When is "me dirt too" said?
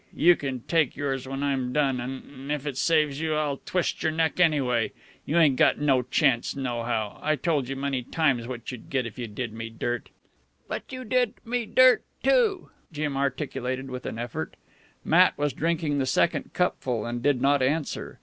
11.45-12.71